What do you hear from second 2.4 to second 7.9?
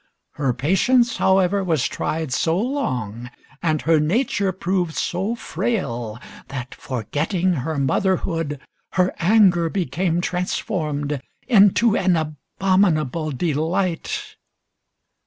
long, and her nature proved so frail that, forgetting her